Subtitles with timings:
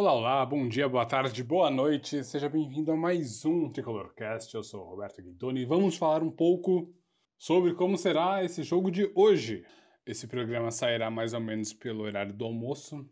[0.00, 4.54] Olá, olá, bom dia, boa tarde, boa noite, seja bem-vindo a mais um Tricolorcast.
[4.54, 6.90] Eu sou o Roberto Guidoni e vamos falar um pouco
[7.36, 9.62] sobre como será esse jogo de hoje.
[10.06, 13.06] Esse programa sairá mais ou menos pelo horário do almoço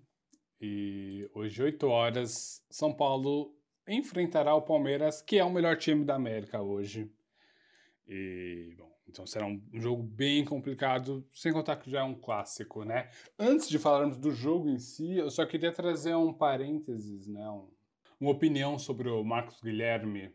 [0.59, 3.55] e hoje, 8 horas, São Paulo
[3.87, 7.13] enfrentará o Palmeiras, que é o melhor time da América hoje.
[8.07, 12.85] E, bom, então será um, jogo bem complicado, sem contar que já é um clássico,
[12.85, 13.11] né?
[13.39, 17.49] Antes de falarmos do jogo em si, eu só queria trazer um parênteses, né?
[17.49, 17.69] Um,
[18.21, 20.33] uma opinião sobre o Marcos Guilherme,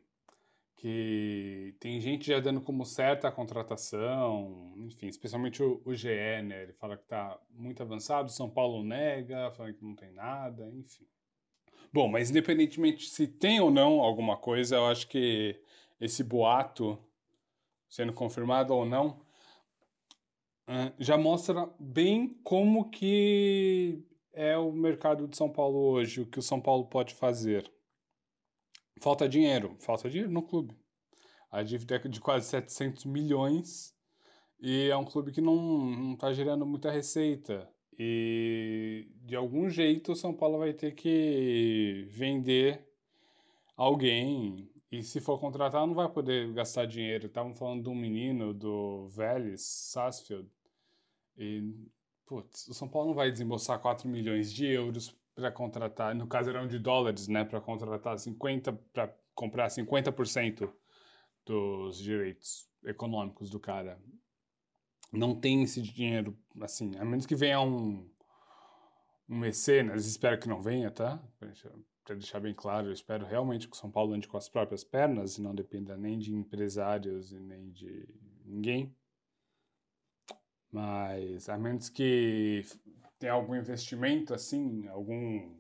[0.76, 6.08] que tem gente já dando como certa a contratação, enfim, especialmente o, o GE,
[6.44, 6.64] né?
[6.64, 11.06] Ele fala que está muito avançado, São Paulo nega, fala que não tem nada, enfim.
[11.92, 15.62] Bom, mas independentemente se tem ou não alguma coisa, eu acho que
[16.02, 16.98] esse boato
[17.94, 19.22] sendo confirmado ou não,
[20.98, 26.42] já mostra bem como que é o mercado de São Paulo hoje, o que o
[26.42, 27.72] São Paulo pode fazer.
[29.00, 30.76] Falta dinheiro, falta dinheiro no clube.
[31.52, 33.96] A dívida é de quase 700 milhões
[34.60, 37.70] e é um clube que não está gerando muita receita.
[37.96, 42.90] E de algum jeito o São Paulo vai ter que vender
[43.78, 47.26] alguém, e se for contratar, não vai poder gastar dinheiro.
[47.26, 50.48] Estavam falando de um menino do Vélez, Sarsfield.
[51.36, 51.74] E,
[52.28, 56.52] putz, o São Paulo não vai desembolsar 4 milhões de euros para contratar, no caso
[56.52, 60.72] eram de dólares, né, para contratar 50, para comprar 50%
[61.44, 64.00] dos direitos econômicos do cara.
[65.12, 68.08] Não tem esse dinheiro, assim, a menos que venha um,
[69.28, 71.20] um mecenas, espero que não venha, tá?
[72.04, 74.84] Para deixar bem claro, eu espero realmente que o São Paulo ande com as próprias
[74.84, 78.08] pernas e não dependa nem de empresários e nem de
[78.46, 78.94] ninguém.
[80.72, 82.66] Mas a menos que
[83.18, 85.56] tenha algum investimento assim, algum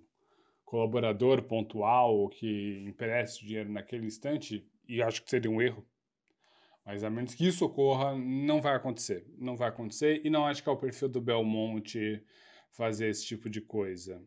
[0.66, 5.88] colaborador pontual que empreste dinheiro naquele instante, e acho que seria um erro.
[6.86, 9.26] Mas a menos que isso ocorra, não vai acontecer.
[9.38, 12.22] Não vai acontecer e não acho que é o perfil do Belmonte
[12.72, 14.22] fazer esse tipo de coisa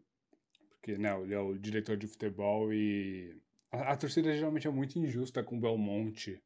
[0.87, 3.37] porque né, ele é o diretor de futebol e
[3.73, 6.41] a, a torcida geralmente é muito injusta com o Belmonte.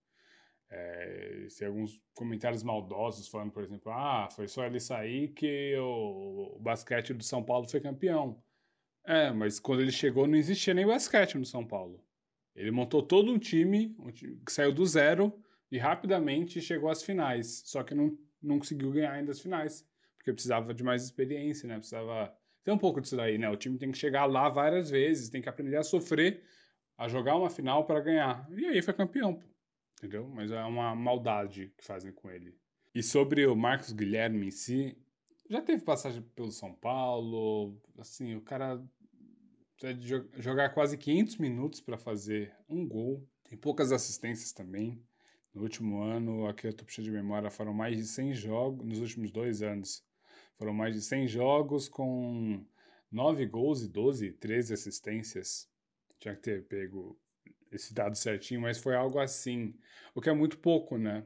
[0.71, 6.55] É, tem alguns comentários maldosos falando, por exemplo, ah, foi só ele sair que o,
[6.57, 8.43] o basquete do São Paulo foi campeão.
[9.05, 12.03] É, mas quando ele chegou não existia nem basquete no São Paulo.
[12.55, 15.39] Ele montou todo um time, um time que saiu do zero
[15.71, 17.63] e rapidamente chegou às finais.
[17.67, 19.87] Só que não, não conseguiu ganhar ainda as finais,
[20.17, 21.77] porque precisava de mais experiência, né?
[21.77, 23.49] Precisava tem um pouco disso daí, né?
[23.49, 26.43] O time tem que chegar lá várias vezes, tem que aprender a sofrer,
[26.97, 28.47] a jogar uma final para ganhar.
[28.51, 29.47] E aí foi campeão, pô.
[29.99, 30.29] Entendeu?
[30.29, 32.57] Mas é uma maldade que fazem com ele.
[32.95, 34.97] E sobre o Marcos Guilherme em si,
[35.49, 38.83] já teve passagem pelo São Paulo, assim, o cara
[39.79, 43.27] precisa jogar quase 500 minutos para fazer um gol.
[43.45, 45.03] Tem poucas assistências também.
[45.53, 49.01] No último ano, aqui eu tô puxando de memória, foram mais de 100 jogos, nos
[49.01, 50.05] últimos dois anos,
[50.61, 52.63] foram mais de 100 jogos com
[53.11, 55.67] 9 gols e 12, 13 assistências.
[56.19, 57.19] Tinha que ter pego
[57.73, 59.75] esse dado certinho, mas foi algo assim.
[60.15, 61.25] O que é muito pouco, né?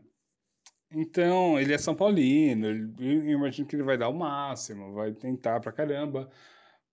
[0.89, 2.69] Então, ele é São Paulino,
[3.00, 6.31] eu imagino que ele vai dar o máximo, vai tentar pra caramba,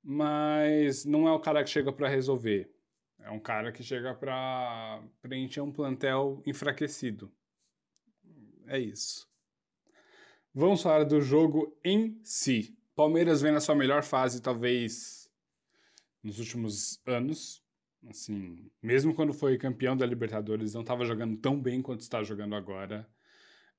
[0.03, 2.73] mas não é o cara que chega para resolver.
[3.19, 7.31] É um cara que chega para preencher um plantel enfraquecido.
[8.65, 9.30] É isso.
[10.53, 12.77] Vamos falar do jogo em si.
[12.93, 15.31] Palmeiras vem na sua melhor fase, talvez,
[16.21, 17.63] nos últimos anos.
[18.09, 22.53] Assim, mesmo quando foi campeão da Libertadores, não estava jogando tão bem quanto está jogando
[22.53, 23.07] agora.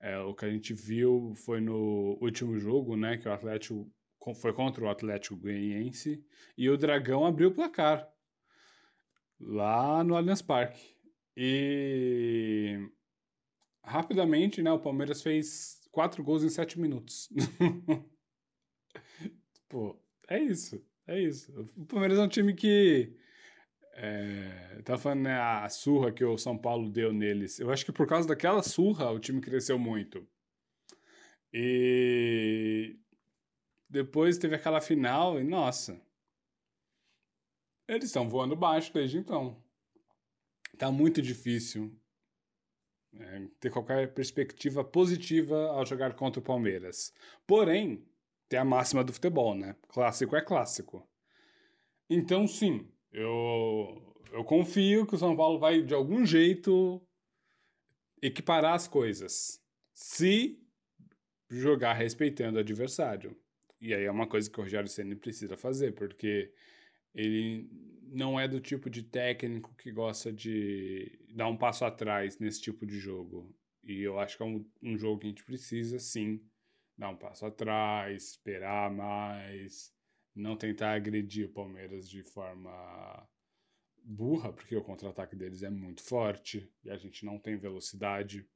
[0.00, 3.92] É, o que a gente viu foi no último jogo, né, que o Atlético
[4.40, 6.24] foi contra o Atlético Goianiense
[6.56, 8.08] e o Dragão abriu o placar
[9.38, 10.96] lá no Allianz Parque.
[11.36, 12.78] E
[13.84, 17.28] rapidamente, né, o Palmeiras fez quatro gols em sete minutos.
[19.68, 19.96] Pô,
[20.28, 20.84] é isso.
[21.06, 21.52] É isso.
[21.76, 23.14] O Palmeiras é um time que.
[23.94, 27.60] É, tá falando né, a surra que o São Paulo deu neles.
[27.60, 30.26] Eu acho que por causa daquela surra o time cresceu muito.
[31.52, 32.98] E
[33.88, 36.00] depois teve aquela final e nossa.
[37.86, 39.62] Eles estão voando baixo desde então.
[40.78, 41.94] Tá muito difícil
[43.18, 47.12] é, ter qualquer perspectiva positiva ao jogar contra o Palmeiras.
[47.46, 48.04] Porém,
[48.48, 49.76] tem a máxima do futebol, né?
[49.88, 51.06] Clássico é clássico.
[52.08, 57.00] Então, sim, eu, eu confio que o São Paulo vai, de algum jeito,
[58.20, 59.62] equiparar as coisas.
[59.92, 60.58] Se
[61.50, 63.36] jogar respeitando o adversário.
[63.80, 66.52] E aí é uma coisa que o Rogério Senna precisa fazer, porque
[67.14, 67.68] ele
[68.12, 72.86] não é do tipo de técnico que gosta de dar um passo atrás nesse tipo
[72.86, 73.54] de jogo.
[73.82, 76.40] E eu acho que é um, um jogo que a gente precisa, sim,
[76.96, 79.92] dar um passo atrás, esperar mais,
[80.34, 83.28] não tentar agredir o Palmeiras de forma
[84.04, 88.46] burra, porque o contra-ataque deles é muito forte e a gente não tem velocidade.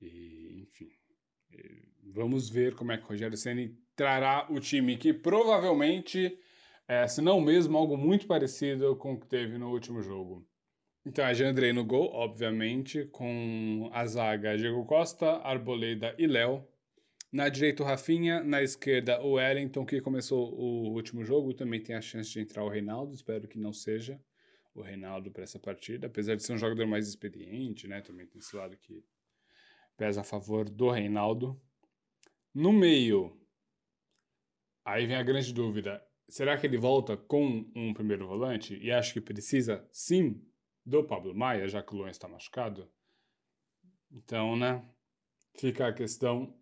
[0.00, 0.90] E, enfim,
[2.04, 6.38] vamos ver como é que o Rogério Ceni trará o time que provavelmente,
[6.88, 10.48] é, se não mesmo, algo muito parecido com o que teve no último jogo.
[11.04, 16.66] Então, a Jandrei no gol, obviamente, com a zaga Diego Costa, Arboleda e Léo.
[17.30, 18.42] Na direita, o Rafinha.
[18.42, 21.52] Na esquerda, o Wellington, que começou o último jogo.
[21.52, 23.14] Também tem a chance de entrar o Reinaldo.
[23.14, 24.18] Espero que não seja
[24.74, 26.06] o Reinaldo para essa partida.
[26.06, 28.00] Apesar de ser um jogador mais experiente, né?
[28.00, 29.04] Também tem esse lado que
[29.96, 31.60] pesa a favor do Reinaldo.
[32.54, 33.38] No meio,
[34.84, 36.02] aí vem a grande dúvida.
[36.28, 38.76] Será que ele volta com um primeiro volante?
[38.76, 40.44] E acho que precisa, sim,
[40.84, 42.88] do Pablo Maia, já que o Luan está machucado.
[44.12, 44.84] Então, né?
[45.54, 46.54] Fica a questão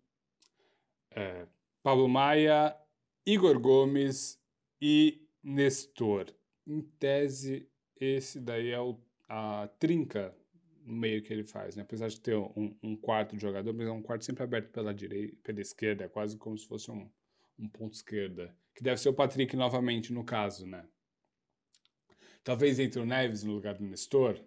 [1.11, 1.47] é,
[1.83, 2.75] Pablo Maia,
[3.25, 4.41] Igor Gomes
[4.81, 6.33] e Nestor.
[6.65, 10.35] Em tese, esse daí é o, a trinca
[10.83, 11.83] no meio que ele faz, né?
[11.83, 15.35] Apesar de ter um, um quarto jogador, mas é um quarto sempre aberto pela direita,
[15.43, 17.09] pela esquerda, é quase como se fosse um,
[17.57, 18.55] um ponto esquerda.
[18.73, 20.87] Que deve ser o Patrick novamente, no caso, né?
[22.43, 24.39] Talvez entre o Neves no lugar do Nestor.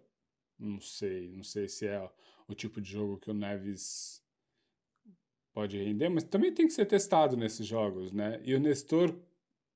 [0.59, 2.11] Não sei, não sei se é
[2.47, 4.23] o tipo de jogo que o Neves
[5.53, 8.41] pode render, mas também tem que ser testado nesses jogos, né?
[8.45, 9.19] E o Nestor,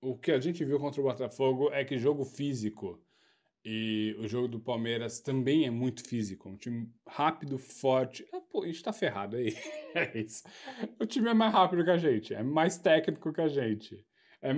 [0.00, 3.02] o que a gente viu contra o Botafogo é que jogo físico
[3.64, 8.26] e o jogo do Palmeiras também é muito físico, um time rápido, forte.
[8.30, 9.56] Ah, pô, a gente tá ferrado aí.
[9.94, 10.44] é isso.
[11.00, 14.04] O time é mais rápido que a gente, é mais técnico que a gente.
[14.42, 14.52] É,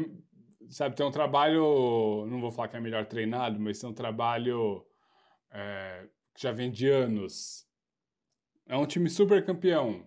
[0.68, 4.84] sabe, tem um trabalho, não vou falar que é melhor treinado, mas tem um trabalho
[5.52, 7.64] é, que já vem de anos.
[8.66, 10.04] É um time super campeão.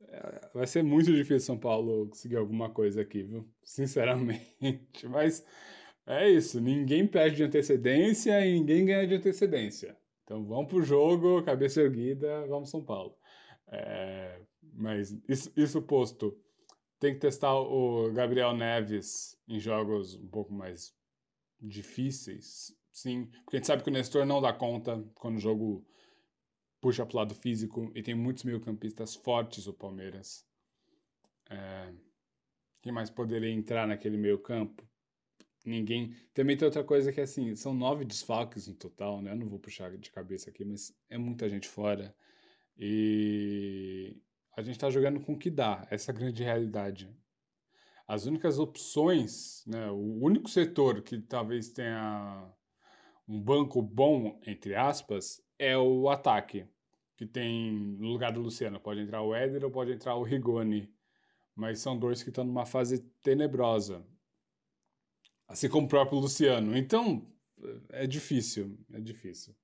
[0.00, 3.48] É, vai ser muito difícil São Paulo conseguir alguma coisa aqui, viu?
[3.64, 4.56] Sinceramente.
[5.10, 5.44] Mas
[6.08, 6.60] é isso.
[6.60, 9.96] Ninguém perde de antecedência e ninguém ganha de antecedência.
[10.24, 13.16] Então vamos pro jogo, cabeça erguida, vamos São Paulo.
[13.68, 14.40] É,
[14.74, 16.36] mas isso, isso posto,
[16.98, 20.94] tem que testar o Gabriel Neves em jogos um pouco mais
[21.60, 25.86] difíceis, sim, porque a gente sabe que o Nestor não dá conta quando o jogo
[26.80, 30.46] puxa para o lado físico e tem muitos meio-campistas fortes o Palmeiras.
[31.50, 31.92] É,
[32.82, 34.86] quem mais poderia entrar naquele meio-campo?
[35.68, 36.14] Ninguém.
[36.32, 39.32] Também tem outra coisa que é assim: são nove desfalques no total, né?
[39.32, 42.14] Eu não vou puxar de cabeça aqui, mas é muita gente fora.
[42.76, 44.16] E
[44.56, 47.14] a gente está jogando com o que dá, essa grande realidade.
[48.06, 49.90] As únicas opções, né?
[49.90, 52.50] O único setor que talvez tenha
[53.28, 56.66] um banco bom, entre aspas, é o ataque,
[57.14, 60.90] que tem, no lugar do Luciano, pode entrar o Éder ou pode entrar o Rigoni,
[61.54, 64.06] mas são dois que estão numa fase tenebrosa,
[65.48, 66.76] assim como o próprio Luciano.
[66.76, 67.26] Então,
[67.88, 69.56] é difícil, é difícil.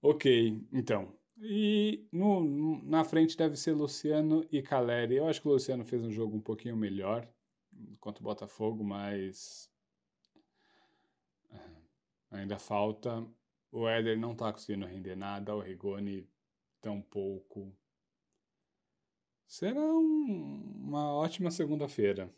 [0.00, 1.12] Ok, então.
[1.38, 5.16] E no, na frente deve ser Luciano e Caleri.
[5.16, 7.28] Eu acho que o Luciano fez um jogo um pouquinho melhor
[7.98, 9.68] contra o Botafogo, mas
[11.50, 11.58] é,
[12.30, 13.26] ainda falta.
[13.72, 16.28] O Éder não está conseguindo render nada, o Rigoni
[16.80, 17.76] tampouco.
[19.46, 22.32] Será um, uma ótima segunda-feira,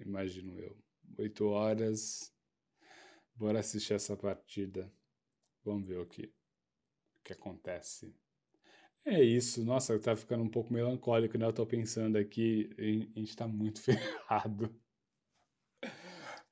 [0.00, 0.76] imagino eu.
[1.18, 2.32] Oito horas.
[3.34, 4.88] Bora assistir essa partida.
[5.64, 8.14] Vamos ver o que, o que acontece.
[9.04, 9.64] É isso.
[9.64, 11.44] Nossa, tá ficando um pouco melancólico, né?
[11.44, 14.72] Eu tô pensando aqui, a gente tá muito ferrado.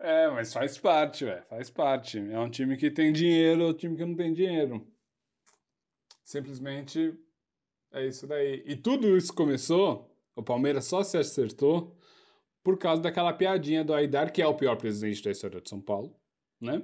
[0.00, 1.44] É, mas faz parte, velho.
[1.44, 2.18] Faz parte.
[2.18, 4.84] É um time que tem dinheiro, é um time que não tem dinheiro.
[6.24, 7.16] Simplesmente
[7.92, 8.64] é isso daí.
[8.66, 11.96] E tudo isso começou, o Palmeiras só se acertou
[12.66, 15.80] por causa daquela piadinha do Aidar, que é o pior presidente da história de São
[15.80, 16.12] Paulo,
[16.60, 16.82] né?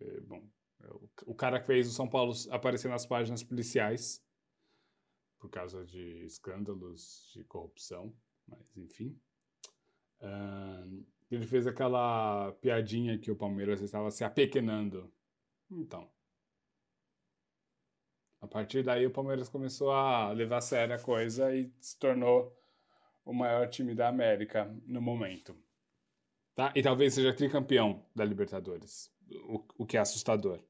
[0.00, 0.44] É, bom,
[0.80, 0.88] é
[1.24, 4.20] o cara que fez o São Paulo aparecer nas páginas policiais
[5.38, 8.12] por causa de escândalos de corrupção,
[8.44, 9.16] mas enfim.
[10.20, 15.14] Uh, ele fez aquela piadinha que o Palmeiras estava se apequenando.
[15.70, 16.10] Então.
[18.40, 22.60] A partir daí o Palmeiras começou a levar a sério a coisa e se tornou
[23.24, 25.56] o maior time da América no momento.
[26.54, 26.72] Tá?
[26.76, 29.10] E talvez seja tricampeão da Libertadores,
[29.48, 30.62] o, o que é assustador.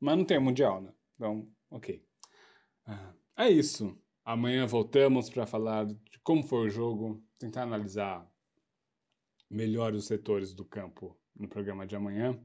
[0.00, 0.92] Mas não tem mundial, né?
[1.14, 2.04] Então, ok.
[2.86, 3.96] Uh, é isso.
[4.24, 8.28] Amanhã voltamos para falar de como foi o jogo, tentar analisar
[9.48, 12.38] melhor os setores do campo no programa de amanhã.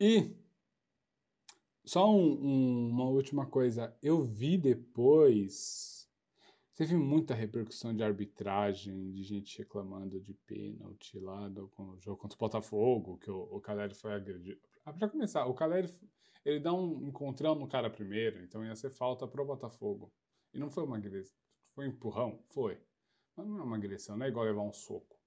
[0.00, 0.36] E
[1.84, 5.97] só um, um, uma última coisa, eu vi depois.
[6.78, 11.68] Teve muita repercussão de arbitragem, de gente reclamando de pênalti lá do,
[11.98, 14.60] jogo contra o Botafogo, que o, o Caleri foi agredido.
[14.86, 15.92] Ah, pra começar, o Caleri
[16.44, 20.12] ele dá um encontrão no cara primeiro, então ia ser falta pro Botafogo.
[20.54, 21.36] E não foi uma agressão.
[21.74, 22.44] Foi um empurrão?
[22.50, 22.78] Foi.
[23.36, 25.18] Mas não é uma agressão, não é igual levar um soco.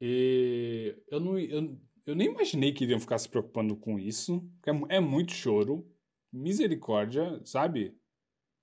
[0.00, 1.36] E eu não.
[1.36, 4.48] Eu, eu nem imaginei que iriam ficar se preocupando com isso.
[4.64, 5.84] É, é muito choro.
[6.32, 7.98] Misericórdia, sabe?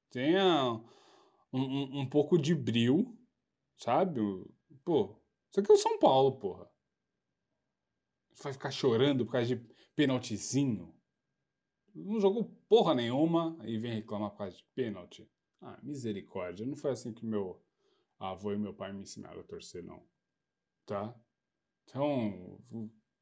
[0.09, 0.81] Tenha
[1.53, 3.17] um, um, pouco de bril,
[3.77, 4.19] sabe?
[4.83, 5.15] Pô,
[5.49, 6.69] isso aqui é o São Paulo, porra.
[8.41, 9.63] Vai ficar chorando por causa de
[9.95, 10.93] penaltizinho.
[11.93, 15.29] Não jogou porra nenhuma e vem reclamar por causa de pênalti.
[15.61, 16.65] Ah, misericórdia.
[16.65, 17.63] Não foi assim que meu
[18.19, 20.03] avô e meu pai me ensinaram a torcer, não.
[20.85, 21.15] Tá?
[21.83, 22.59] Então,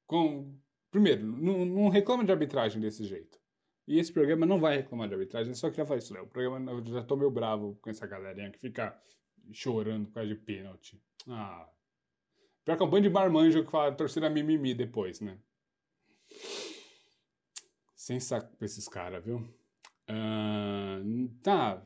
[0.08, 0.58] com,
[0.90, 3.41] primeiro, não, não reclama de arbitragem desse jeito.
[3.88, 6.24] E esse programa não vai reclamar de arbitragem, só queria falar isso, Léo.
[6.24, 8.98] O programa, eu já tô meio bravo com essa galerinha que fica
[9.52, 11.02] chorando por causa de pênalti.
[11.28, 11.68] Ah.
[12.64, 15.38] Pior que é um bando de marmanjo que fala torcida mimimi depois, né?
[17.96, 19.38] Sem saco pra esses caras, viu?
[20.10, 21.86] Uh, tá.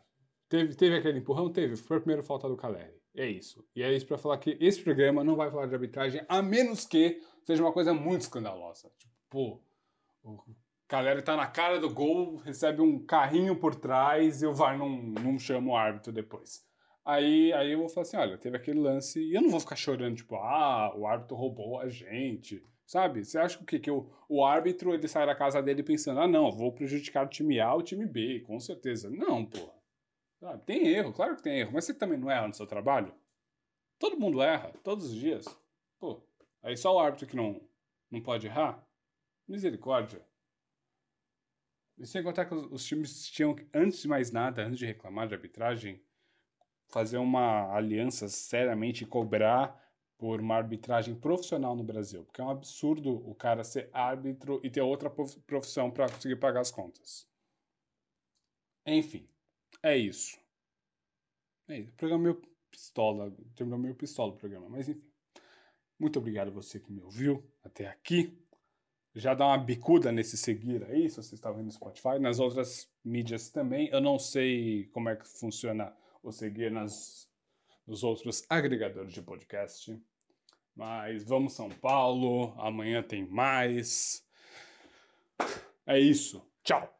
[0.50, 1.52] Teve, teve aquele empurrão?
[1.52, 1.76] Teve.
[1.76, 2.96] Foi a primeira falta do Caleri.
[3.16, 3.66] É isso.
[3.76, 6.86] E é isso para falar que esse programa não vai falar de arbitragem, a menos
[6.86, 8.92] que seja uma coisa muito escandalosa.
[8.98, 10.46] Tipo, pô,
[10.88, 14.90] Caleri tá na cara do gol, recebe um carrinho por trás e o VAR não,
[14.90, 16.64] não chama o árbitro depois.
[17.04, 19.76] Aí, aí eu vou falar assim, olha, teve aquele lance e eu não vou ficar
[19.76, 23.24] chorando, tipo, ah, o árbitro roubou a gente, sabe?
[23.24, 26.52] Você acha que, que o, o árbitro ele sai da casa dele pensando, ah, não,
[26.52, 29.10] vou prejudicar o time A ou o time B, com certeza.
[29.10, 29.70] Não, pô.
[30.40, 30.64] Sabe?
[30.66, 33.14] Tem erro, claro que tem erro, mas você também não erra no seu trabalho?
[33.98, 35.46] Todo mundo erra, todos os dias.
[36.00, 36.22] Pô,
[36.62, 37.62] aí só o árbitro que não,
[38.12, 38.84] não pode errar?
[39.48, 40.22] Misericórdia.
[41.98, 45.28] E sem contar que os, os times tinham, antes de mais nada, antes de reclamar
[45.28, 46.04] de arbitragem,
[46.88, 49.82] fazer uma aliança seriamente e cobrar
[50.18, 52.24] por uma arbitragem profissional no Brasil.
[52.24, 56.62] Porque é um absurdo o cara ser árbitro e ter outra profissão para conseguir pagar
[56.62, 57.28] as contas.
[58.86, 59.28] Enfim.
[59.84, 60.40] É isso.
[61.68, 61.92] É isso.
[61.92, 63.36] O programa meio pistola.
[63.56, 65.04] Terminou meio pistola o programa, mas enfim.
[65.98, 68.38] Muito obrigado a você que me ouviu até aqui.
[69.16, 72.20] Já dá uma bicuda nesse seguir aí, se você está vendo no Spotify.
[72.20, 73.88] Nas outras mídias também.
[73.90, 77.30] Eu não sei como é que funciona o seguir nas,
[77.88, 79.98] nos outros agregadores de podcast.
[80.76, 82.54] Mas vamos São Paulo.
[82.58, 84.22] Amanhã tem mais.
[85.88, 86.46] É isso.
[86.62, 86.94] Tchau.